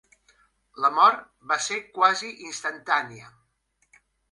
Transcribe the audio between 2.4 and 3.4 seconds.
instantània.